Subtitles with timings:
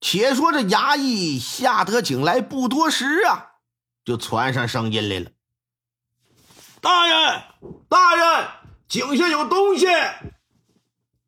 [0.00, 3.54] 且说这衙役下得井来不多时啊，
[4.04, 5.30] 就传上声音来了
[6.80, 7.42] ：“大人，
[7.88, 8.48] 大人，
[8.88, 9.86] 井下有东西！”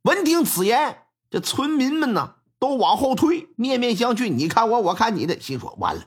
[0.02, 6.06] 闻听此言，这村民们呢都往后退，面面相觑，你看我，我看你的，心说完了，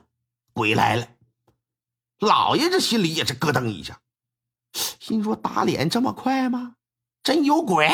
[0.52, 1.06] 鬼来了。
[2.18, 4.00] 老爷这心里也是咯噔一下，
[4.72, 6.76] 心说打脸这么快吗？
[7.22, 7.90] 真有鬼！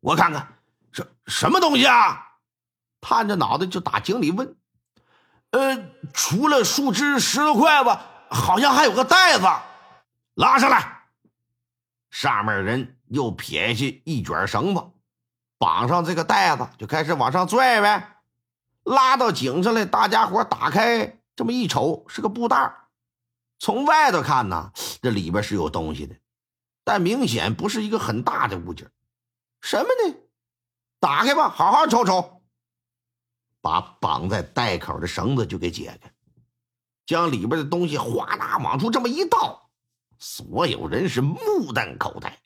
[0.00, 0.60] 我看看，
[0.92, 2.27] 什什么东西啊？
[3.00, 4.56] 探着脑袋就打井里问
[5.52, 7.98] ：“呃，除了树枝、石头块子，
[8.30, 9.46] 好像还有个袋子，
[10.34, 11.02] 拉上来。”
[12.10, 14.82] 上面人又撇下一卷绳子，
[15.58, 18.16] 绑上这个袋子，就开始往上拽呗。
[18.82, 22.74] 拉到井上来，大家伙打开，这么一瞅，是个布袋
[23.58, 26.16] 从外头看呢，这里边是有东西的，
[26.84, 28.90] 但明显不是一个很大的物件。
[29.60, 30.16] 什么呢？
[30.98, 32.37] 打开吧，好好瞅瞅。
[33.60, 36.12] 把绑在袋口的绳子就给解开，
[37.06, 39.70] 将里边的东西哗啦往出这么一倒，
[40.18, 42.38] 所有人是目瞪口呆。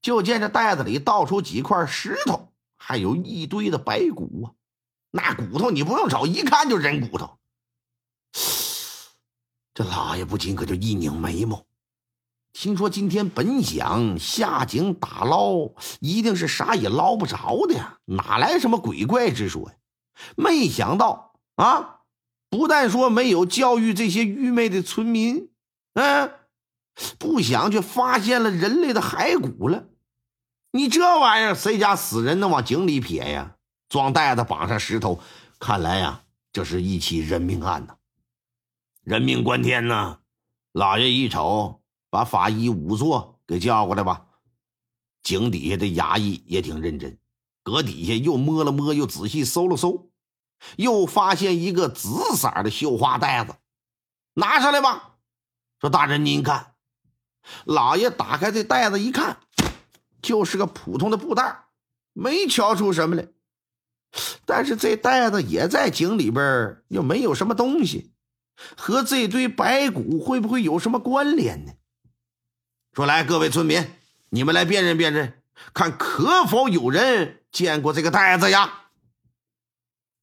[0.00, 4.54] 就见这袋子里倒出几块石头，还有一堆的白骨啊！
[5.10, 7.38] 那骨头你不用找，一看就人骨头。
[9.74, 11.64] 这老爷不禁可就一拧眉毛，
[12.52, 19.74] 听说今天本想下井打捞，一定是啥也捞不着的呀，哪来什么鬼怪之说呀？
[20.36, 22.00] 没想到啊，
[22.50, 25.50] 不但说没有教育这些愚昧的村民，
[25.94, 26.32] 嗯，
[27.18, 29.84] 不想却发现了人类的骸骨了。
[30.70, 33.56] 你这玩意儿，谁家死人能往井里撇呀？
[33.88, 35.20] 装袋子绑上石头，
[35.58, 36.22] 看来呀，
[36.52, 37.96] 这是一起人命案呐。
[39.02, 40.18] 人命关天呐！
[40.72, 44.26] 老爷一瞅，把法医仵作给叫过来吧。
[45.22, 47.18] 井底下的衙役也挺认真，
[47.62, 50.10] 搁底下又摸了摸，又仔细搜了搜。
[50.76, 53.54] 又发现一个紫色的绣花袋子，
[54.34, 55.16] 拿上来吧。
[55.80, 56.74] 说大人您看，
[57.64, 59.38] 老爷打开这袋子一看，
[60.20, 61.66] 就是个普通的布袋，
[62.12, 63.28] 没瞧出什么来。
[64.44, 68.12] 但是这袋子也在井里边，又没有什么东西，
[68.76, 71.72] 和这堆白骨会不会有什么关联呢？
[72.94, 73.86] 说来，各位村民，
[74.30, 75.42] 你们来辨认辨认，
[75.74, 78.86] 看可否有人见过这个袋子呀？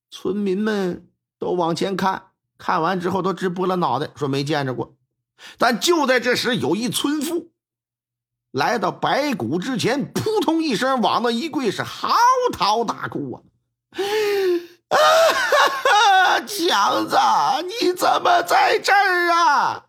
[0.10, 1.08] 村民们
[1.40, 2.28] 都往前看，
[2.58, 4.96] 看完之后都直拨了脑袋，说没见着过。
[5.58, 7.52] 但就在这时，有一村妇
[8.52, 12.16] 来到白骨之前，扑通一声往那一跪，是嚎
[12.54, 13.42] 啕大哭啊！
[14.96, 17.18] 啊，强子，
[17.64, 19.86] 你怎么在这儿啊？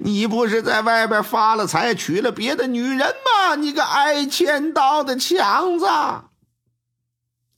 [0.00, 3.54] 你不是在外边发了财，娶了别的女人吗？
[3.54, 5.86] 你个挨千刀的强子！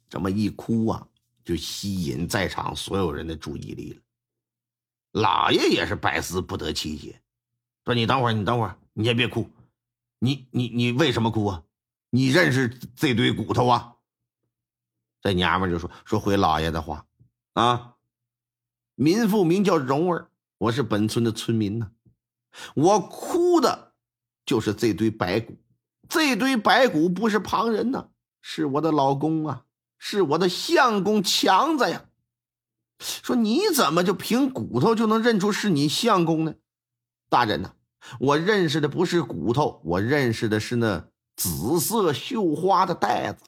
[0.09, 1.07] 这么一哭啊！
[1.45, 4.01] 就吸引在场所有人的注意力了。
[5.13, 7.21] 老爷也是百思不得其解，
[7.85, 9.51] 说：“你等会儿，你等会儿，你先别哭。
[10.19, 11.63] 你你你为什么哭啊？
[12.11, 13.97] 你认识这堆骨头啊？”
[15.21, 17.07] 这娘们就说：“说回老爷的话
[17.53, 17.97] 啊，
[18.95, 21.93] 民妇名叫蓉儿，我是本村的村民呢。
[22.75, 23.93] 我哭的
[24.45, 25.59] 就是这堆白骨，
[26.09, 28.11] 这堆白骨不是旁人呢，
[28.41, 29.67] 是我的老公啊。”
[30.05, 32.07] 是我的相公强子呀！
[32.99, 36.55] 说你怎么就凭骨头就能认出是你相公呢？
[37.31, 37.71] 大人呐，
[38.19, 41.05] 我认识的不是骨头，我认识的是那
[41.37, 43.45] 紫色绣花的袋子。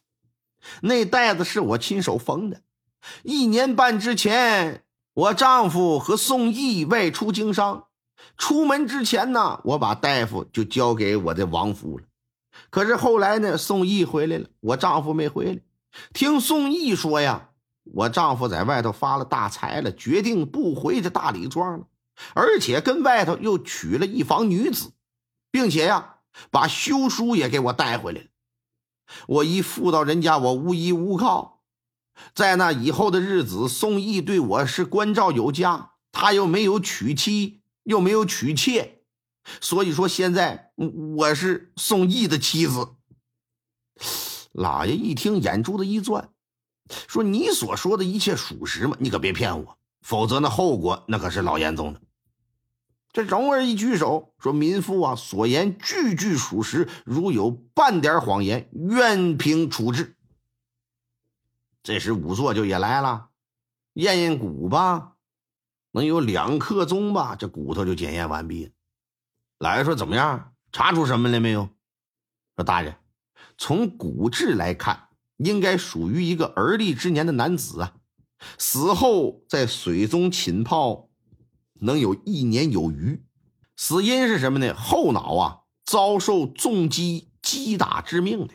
[0.82, 2.62] 那袋子是我亲手缝的。
[3.24, 7.88] 一年半之前，我丈夫和宋义外出经商，
[8.38, 12.04] 出门之前呢，我把大夫就交给我的王夫了。
[12.70, 15.60] 可是后来呢，宋义回来了，我丈夫没回来。
[16.12, 17.50] 听宋义说呀，
[17.84, 21.86] 我丈夫在外头发了大财了，决定不回这大李庄了，
[22.34, 24.92] 而且跟外头又娶了一房女子，
[25.50, 26.16] 并且呀，
[26.50, 28.26] 把休书也给我带回来了。
[29.26, 31.62] 我一妇到人家，我无依无靠，
[32.34, 39.02] 在那以后的日子，宋义对我是关照有加，他又没有娶妻，又没有娶妾，
[39.60, 40.72] 所以说现在
[41.16, 42.94] 我是宋义的妻子。
[44.54, 46.30] 老爷一听，眼珠子一转，
[47.08, 48.96] 说你所说的一切属实吗？
[49.00, 52.00] 你可别骗我，否则那后果那可是老严重的。
[53.12, 60.14] 这荣儿一举手说：“民妇啊，所言句句属实，如有半点谎言，愿凭处置。”
[61.82, 63.30] 这时仵作就也来了，
[63.94, 65.14] 验验骨吧，
[65.90, 67.34] 能有两克钟吧？
[67.34, 68.70] 这骨头就检验完毕了。
[69.58, 70.52] 老爷说：“怎么样？
[70.70, 71.68] 查出什么来没有？”
[72.56, 72.96] 说：“大人，
[73.58, 75.08] 从骨质来看。”
[75.38, 77.96] 应该属于一个而立之年的男子啊，
[78.56, 81.08] 死后在水中浸泡，
[81.80, 83.20] 能有一年有余。
[83.76, 84.72] 死因是什么呢？
[84.72, 88.54] 后脑啊遭受重击击打致命的。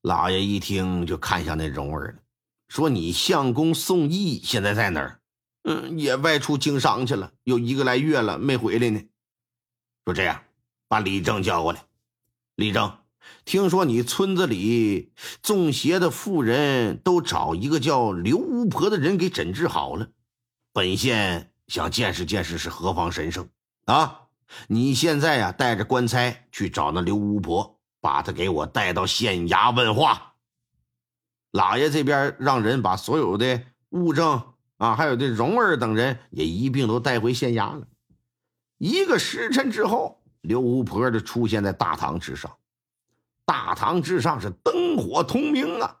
[0.00, 2.22] 老爷一听就看向那蓉儿了，
[2.68, 5.20] 说：“你相公宋义现在在哪儿
[5.68, 9.02] ？”“嗯，也外出经商去了，有一个来月了没回来呢。”
[10.06, 10.44] 说：“这样，
[10.86, 11.84] 把李正叫过来。”
[12.54, 12.96] 李正。
[13.44, 15.12] 听说你村子里
[15.42, 20.08] 中邪的妇人都找一个叫刘巫婆的人给诊治好了，
[20.72, 23.48] 本县想见识见识是何方神圣
[23.84, 24.22] 啊！
[24.68, 30.34] 你现在呀，带着官差去找那刘巫婆，把她给我带到县衙问话。
[31.52, 34.42] 老爷这边让人把所有的物证
[34.76, 37.86] 啊，还有这蓉儿等人也一并都带回县衙了。
[38.78, 42.50] 一个时辰之后，刘巫婆就出现在大堂之上。
[43.44, 46.00] 大堂之上是灯火通明啊！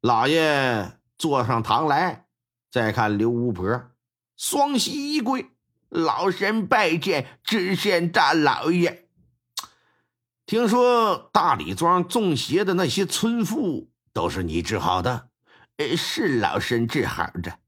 [0.00, 2.26] 老爷坐上堂来，
[2.70, 3.90] 再看刘巫婆，
[4.36, 5.50] 双膝一跪，
[5.88, 9.08] 老身拜见知县大老爷。
[10.46, 15.28] 听说大李庄中邪的那些村妇都是你治好的？
[15.76, 17.58] 呃，是老身治好的。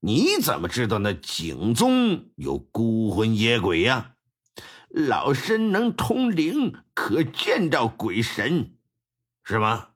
[0.00, 4.11] 你怎么知道那井中有孤魂野鬼呀？
[4.92, 8.74] 老身能通灵，可见到鬼神，
[9.42, 9.88] 是吗？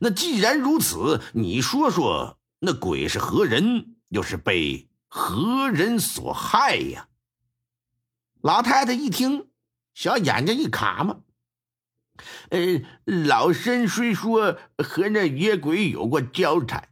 [0.00, 3.96] 那既然如此，你说说，那鬼是何人？
[4.08, 7.08] 又是被何人所害呀？
[8.42, 9.48] 老太太一听，
[9.94, 11.20] 小眼睛一卡嘛。
[12.50, 16.90] 呃，老身虽说和那野鬼有过交谈，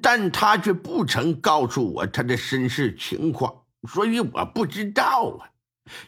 [0.00, 5.50] 但他却不曾告诉我他的身世情况，所以我不知道啊。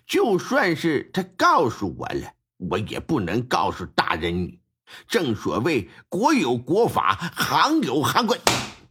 [0.07, 4.61] 就算是他告诉我了，我也不能告诉大人你。
[5.07, 8.41] 正所谓国有国法，行有行规。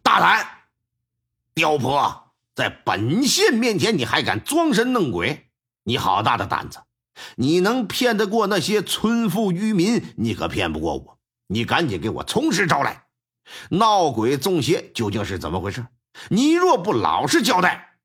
[0.02, 0.48] 大胆，
[1.54, 5.50] 刁婆，在本县面前你还敢装神弄鬼？
[5.84, 6.80] 你好大的胆子！
[7.36, 10.14] 你能骗得过那些村妇渔民？
[10.18, 11.20] 你可骗不过我。
[11.48, 13.08] 你赶紧给我从实招来，
[13.72, 15.86] 闹鬼中邪究竟是怎么回事？
[16.30, 17.98] 你若不老实交代，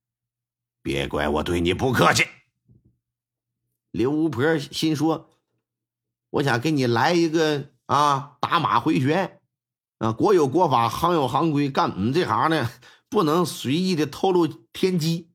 [0.82, 2.26] 别怪我对你不客气。
[3.94, 5.30] 刘巫婆心说
[6.30, 9.38] ：“我想给你来一个啊，打马回旋
[9.98, 10.10] 啊！
[10.10, 12.68] 国有国法，行有行规，干我们这行呢，
[13.08, 15.30] 不能随意的透露天机。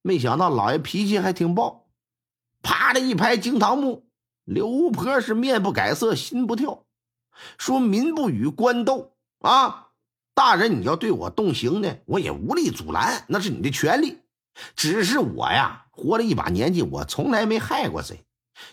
[0.00, 1.88] 没想到老爷脾气还挺暴，
[2.62, 4.08] 啪的一拍惊堂木。
[4.44, 6.84] 刘巫婆是面不改色，心不跳，
[7.58, 9.88] 说：‘民不与官斗啊！
[10.34, 14.18] 大人，你要对我动刑呢，我也无力阻拦，那是你的权利。
[14.76, 18.24] 只是我呀。’”活了一把年纪，我从来没害过谁，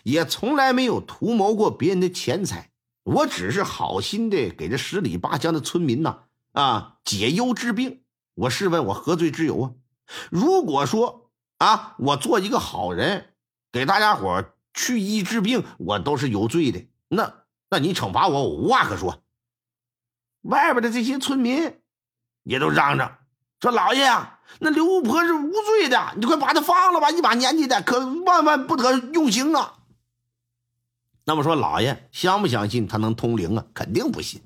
[0.02, 2.72] 也从来没有图谋过别人的钱财。
[3.04, 8.02] 我只是好心的给这十里八乡的村民呐啊解忧治病。
[8.34, 9.72] 我试问，我何罪之有啊？
[10.32, 13.34] 如果说啊，我做一个好人，
[13.70, 16.88] 给大家伙去医治病，我都是有罪的。
[17.06, 19.22] 那那你惩罚我，我无话可说。
[20.40, 21.80] 外边的这些村民
[22.42, 23.18] 也都嚷嚷
[23.62, 24.04] 说：“老爷！”
[24.58, 27.10] 那刘巫婆是无罪的，你快把她放了吧！
[27.10, 29.78] 一把年纪的，可万万不得用刑啊！
[31.24, 33.64] 那么说，老爷相不相信他能通灵啊？
[33.72, 34.42] 肯定不信，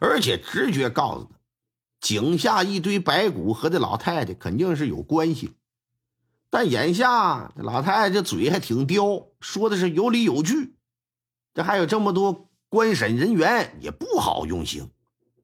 [0.00, 1.38] 而且直觉告诉他，
[2.00, 5.54] 井下一堆白骨和这老太太肯定是有关系。
[6.48, 10.74] 但眼下这老太太这嘴还挺刁，说的是有理有据，
[11.54, 14.90] 这还有这么多官审人员，也不好用刑，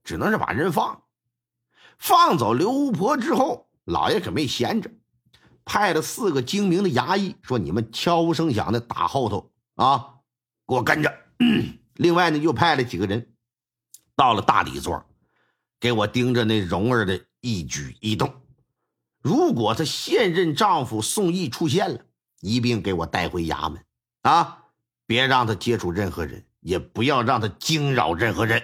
[0.02, 1.02] 只能是把人放，
[1.98, 3.64] 放走刘巫婆之后。
[3.86, 4.90] 老爷可没闲着，
[5.64, 10.16] 派了四个精明的衙役，说：“你们悄无声响的打后头啊，
[10.66, 11.18] 给我跟着。
[11.94, 13.32] ”另外呢，又派了几个人
[14.16, 15.06] 到了大李庄，
[15.78, 18.34] 给我盯着那蓉儿的一举一动。
[19.22, 22.00] 如果她现任丈夫宋义出现了，
[22.40, 23.84] 一并给我带回衙门
[24.22, 24.64] 啊！
[25.06, 28.60] 别让她接触任何人，也不要让她惊扰任何人。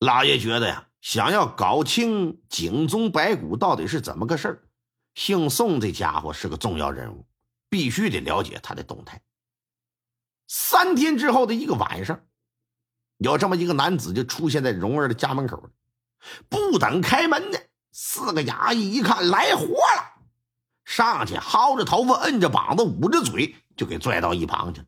[0.00, 0.88] 老爷觉得呀。
[1.00, 4.68] 想要搞清井中白骨到底是怎么个事儿，
[5.14, 7.26] 姓宋这家伙是个重要人物，
[7.68, 9.22] 必须得了解他的动态。
[10.46, 12.20] 三天之后的一个晚上，
[13.18, 15.70] 有这么一个男子就出现在蓉儿的家门口
[16.48, 17.58] 不等开门呢，
[17.92, 20.20] 四个衙役一看来活了，
[20.84, 24.86] 上去薅着头发，摁着膀子，捂着嘴，就给拽到一旁去了。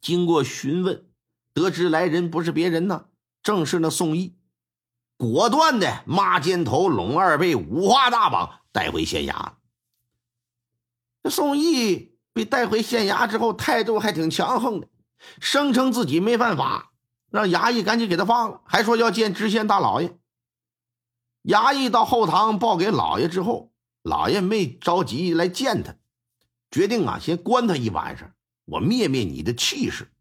[0.00, 1.08] 经过询问，
[1.52, 3.06] 得知来人不是别人呢，
[3.42, 4.35] 正是那宋义。
[5.16, 9.52] 果断的骂肩头，龙二被，五花大绑，带回县衙。
[11.30, 14.88] 宋义被带回县衙之后，态度还挺强横的，
[15.40, 16.92] 声称自己没犯法，
[17.30, 20.16] 让衙役赶紧给他放了，还说要见知县大老爷。
[21.44, 25.96] 衙役到后堂报给老爷之后，老爷没着急来见他，
[26.70, 28.32] 决定啊，先关他一晚上，
[28.66, 30.12] 我灭灭你的气势。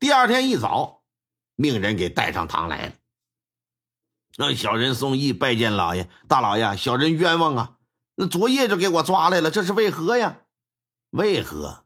[0.00, 1.02] 第二天一早，
[1.54, 2.92] 命人给带上堂来了。
[4.36, 7.76] 让小人宋义拜见老爷，大老爷，小人冤枉啊！
[8.16, 10.40] 那昨夜就给我抓来了，这是为何呀？
[11.10, 11.84] 为何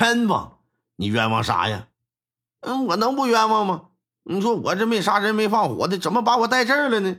[0.00, 0.60] 冤枉？
[0.96, 1.88] 你冤枉啥呀？
[2.60, 3.88] 嗯，我能不冤枉吗？
[4.22, 7.16] 你说我这没杀人没放火的，怎么把我带这儿了呢？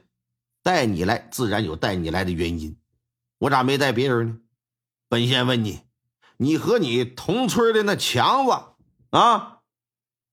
[0.63, 2.77] 带你来，自然有带你来的原因。
[3.39, 4.38] 我咋没带别人呢？
[5.09, 5.81] 本县问你，
[6.38, 8.51] 你和你同村的那强子
[9.09, 9.59] 啊，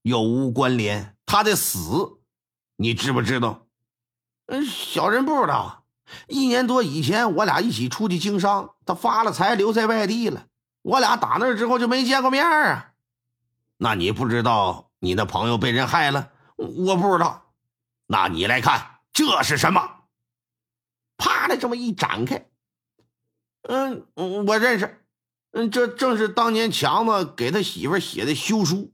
[0.02, 1.16] 有无关联？
[1.26, 2.18] 他的死，
[2.76, 3.67] 你知不知道？
[4.48, 5.84] 嗯，小人不知道。
[6.26, 10.46] 一年多以前，我俩一起出去经商，他发了财，留在外地了。
[10.82, 12.92] 我俩打那之后就没见过面啊。
[13.76, 16.32] 那你不知道你的朋友被人害了？
[16.56, 17.52] 我不知道。
[18.06, 19.96] 那你来看，这是什么？
[21.18, 22.46] 啪的这么一展开，
[23.62, 25.04] 嗯，我认识。
[25.50, 28.92] 嗯，这正是当年强子给他媳妇写的休书。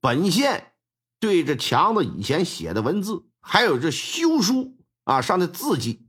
[0.00, 0.74] 本县
[1.18, 3.27] 对着强子以前写的文字。
[3.50, 6.06] 还有这休书啊上的字迹，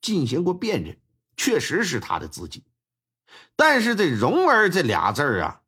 [0.00, 0.98] 进行过辨认，
[1.36, 2.64] 确实是他的字迹。
[3.56, 5.60] 但是这“蓉儿”这俩字啊，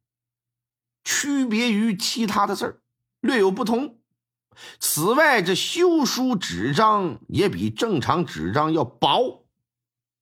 [1.04, 2.82] 区别于其他的字
[3.20, 4.00] 略有不同。
[4.80, 9.46] 此外，这休书纸张也比正常纸张要薄。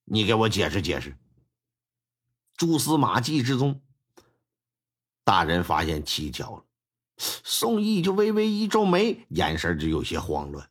[0.03, 1.17] 你给我解释解释。
[2.57, 3.81] 蛛丝马迹之中，
[5.23, 6.65] 大人发现蹊跷了。
[7.17, 10.67] 宋义就微微一皱眉，眼神就有些慌乱。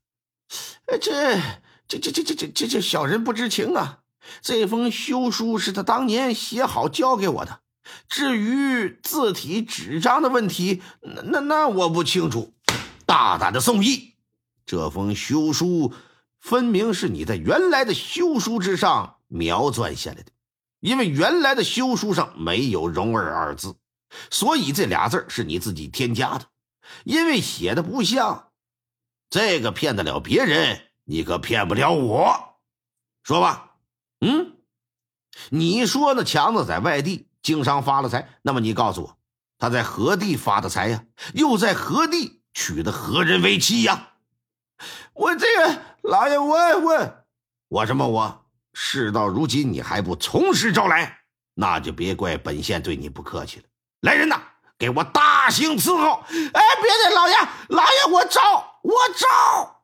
[1.01, 1.39] 这、
[1.87, 4.01] 这、这、这、这、这、这、这小人不知情啊！
[4.43, 7.61] 这封休书是他当年写好交给我的。
[8.09, 12.53] 至于字体、纸张的问题，那、那、那我不清楚。
[13.07, 14.15] 大胆的宋义，
[14.67, 15.93] 这封休书
[16.39, 20.31] 分明是你在原来的休书之上描撰下来的，
[20.81, 23.75] 因为原来的休书上没有“蓉儿”二字。
[24.31, 26.47] 所以这俩字是你自己添加的，
[27.05, 28.51] 因为写的不像，
[29.29, 32.59] 这个骗得了别人，你可骗不了我。
[33.23, 33.77] 说吧，
[34.21, 34.57] 嗯，
[35.51, 39.19] 你说那强子在外地经商发了财，那么你告诉我，
[39.59, 41.05] 他在何地发的财呀？
[41.35, 44.15] 又在何地娶的何人为妻呀？
[45.13, 47.25] 我这个老爷，我我
[47.69, 48.47] 我什么我？
[48.73, 51.21] 事到如今你还不从实招来，
[51.55, 53.65] 那就别怪本县对你不客气了。
[54.01, 54.41] 来人呐，
[54.79, 56.25] 给我大刑伺候！
[56.31, 57.35] 哎，别的老爷，
[57.69, 58.41] 老爷，我招，
[58.81, 59.77] 我招。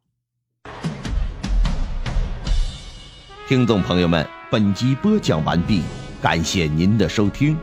[3.47, 5.83] 听众朋友们，本集播讲完毕，
[6.23, 7.59] 感谢您的收听。